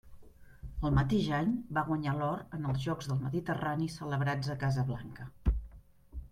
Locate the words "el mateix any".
0.87-1.51